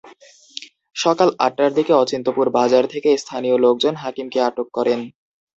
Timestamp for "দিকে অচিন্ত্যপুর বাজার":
1.77-2.83